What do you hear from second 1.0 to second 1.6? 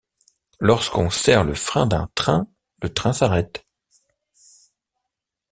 serre le